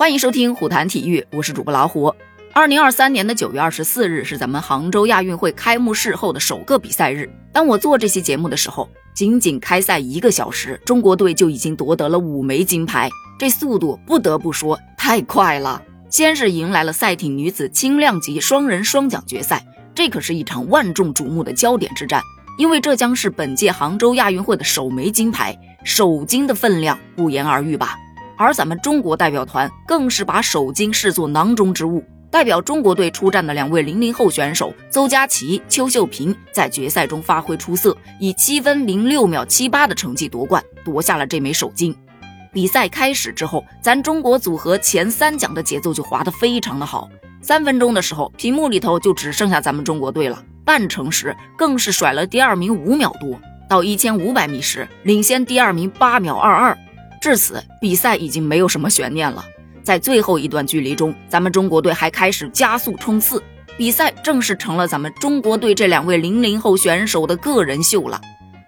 [0.00, 2.14] 欢迎收听虎谈体育，我是主播老虎。
[2.54, 7.30] 二零二三年的九月二十四日是咱们杭州亚运会开幕式后的首个比赛日。
[7.52, 15.82] 当我做这期节目的时候，仅仅开赛一个小时，中国队就已经夺得了五枚金牌，这速度不得不说太快了。
[16.08, 19.62] 先是迎来了赛艇女子轻量级双人双桨决赛，
[19.94, 22.22] 这可是一场万众瞩目的焦点之战，
[22.56, 25.54] 因为这将是本届杭州亚运会的首枚金牌，
[25.84, 27.98] 首金的分量不言而喻吧。
[28.40, 32.02] 而咱们中国代表团更是把首金视作囊中之物。
[32.30, 41.94] 代表中国队出战的两位零零后选手邹佳琪、邱秀萍在决赛中发挥出色，以七分零六秒七八的成绩夺冠，夺下了这枚首金。
[42.50, 47.10] 比赛开始之后，咱中国组合前三桨的节奏就滑得非常的好。
[47.42, 50.42] 三分钟的时候，屏幕里头就只剩下咱们中国队了。
[50.64, 53.38] 半程时更是甩了第二名五秒多，
[53.68, 56.78] 到一千五百米时领先第二名八秒二二。
[57.20, 59.44] 至此，比赛已经没有什么悬念了。
[59.82, 63.42] 在最后一段距离中，咱们中国队还开始加速冲刺，
[63.76, 68.18] 比赛正式成了咱们中国队这两位零零后选手的个人秀了。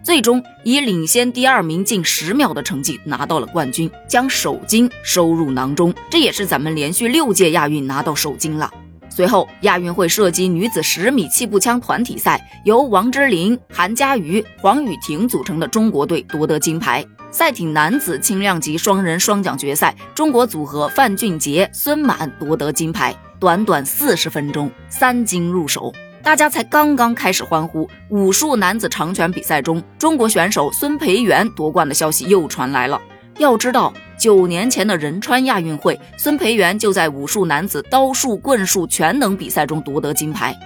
[0.03, 5.93] 最终以领先第二名近十秒的成绩拿到了冠军，将首金收入囊中。
[6.11, 8.71] 这也是咱们连续六届亚运拿到首金了。
[9.15, 17.05] 随后，亚运会射击女子十米气步枪团体赛，由王之琳、韩佳瑜、黄雨婷组成的中国队夺得金牌。
[17.29, 23.15] 赛艇男子轻量级双人双桨决赛，中国组合范俊杰、孙满夺得金牌。
[23.39, 27.87] 短短四十分钟，三金入手，大家才刚刚开始欢呼。
[28.09, 32.99] 武术男子长拳比赛中，中国选手孙培元夺冠的消息又传来了。
[33.37, 40.57] 要知道，九年前的仁川亚运会，孙培元就在武术男子刀术、棍术全能比赛中夺得金牌。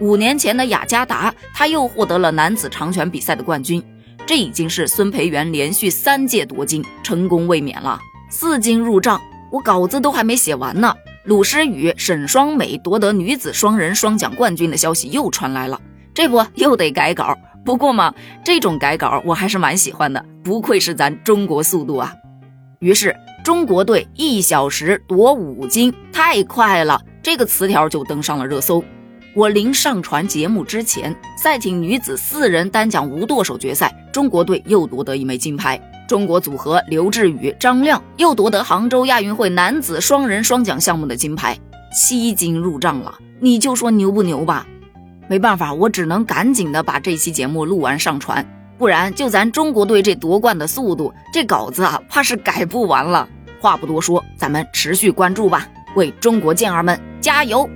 [0.00, 3.82] 五年前的雅加达，他又获得了男子长拳比赛的冠军。
[4.26, 9.18] 这已经是孙培元连续三届夺金，成功卫冕了，四金入账。
[9.50, 15.80] 我稿子都还没写完呢，鲁诗雨、沈双美夺得女子双人双桨冠军的消息又传来了，
[16.12, 17.34] 这不又得改稿？
[17.64, 18.12] 不过嘛，
[18.44, 22.12] 这种改稿我还是蛮喜欢的，不愧是咱中国速度啊！
[22.78, 28.84] 于是中国队一小时夺五金，太快了，这个词条就登上了热搜。
[29.34, 35.80] 我临上传节目之前，赛艇女子四人单桨无舵手决赛，中国队又夺得一枚金牌。
[36.08, 41.58] 中国组合刘志宇、张亮又夺得杭州亚运会男子双人双桨项目的金牌，
[41.92, 43.18] 七金入账了。
[43.40, 44.66] 你就说牛不牛吧？
[45.28, 48.46] 没办法，我只能赶紧的把这期节目录完上传，
[48.78, 53.28] 不然就咱中国队这夺冠的速度，这稿子啊，怕是改不完了。
[53.60, 57.68] 话不多说，咱们持续关注吧，为中国健儿们加油！